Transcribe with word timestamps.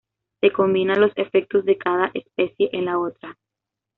Se 0.39 0.51
combina 0.51 0.95
los 0.95 1.11
efectos 1.15 1.63
de 1.63 1.77
cada 1.77 2.09
especie 2.15 2.71
en 2.73 2.85
la 2.85 2.97
otra. 2.97 3.37